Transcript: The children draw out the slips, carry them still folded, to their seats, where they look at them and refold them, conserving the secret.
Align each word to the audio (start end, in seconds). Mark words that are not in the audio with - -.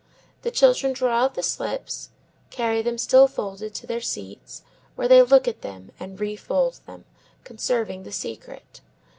The 0.41 0.49
children 0.49 0.93
draw 0.93 1.25
out 1.25 1.35
the 1.35 1.43
slips, 1.43 2.09
carry 2.49 2.81
them 2.81 2.97
still 2.97 3.27
folded, 3.27 3.75
to 3.75 3.85
their 3.85 4.01
seats, 4.01 4.63
where 4.95 5.07
they 5.07 5.21
look 5.21 5.47
at 5.47 5.61
them 5.61 5.91
and 5.99 6.19
refold 6.19 6.79
them, 6.87 7.05
conserving 7.43 8.01
the 8.01 8.11
secret. 8.11 8.81